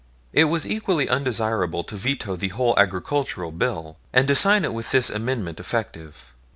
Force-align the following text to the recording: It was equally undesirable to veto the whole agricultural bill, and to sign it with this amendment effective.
It 0.33 0.45
was 0.45 0.67
equally 0.67 1.07
undesirable 1.07 1.83
to 1.83 1.95
veto 1.95 2.35
the 2.35 2.47
whole 2.47 2.73
agricultural 2.75 3.51
bill, 3.51 3.97
and 4.11 4.27
to 4.29 4.33
sign 4.33 4.65
it 4.65 4.73
with 4.73 4.89
this 4.89 5.11
amendment 5.11 5.59
effective. 5.59 6.33